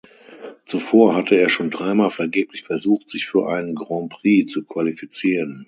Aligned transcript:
Zuvor 0.65 1.13
hatte 1.15 1.35
er 1.37 1.47
schon 1.47 1.69
dreimal 1.69 2.09
vergeblich 2.09 2.63
versucht, 2.63 3.07
sich 3.07 3.27
für 3.27 3.47
einen 3.47 3.75
Grand 3.75 4.11
Prix 4.11 4.51
zu 4.51 4.63
qualifizieren. 4.63 5.59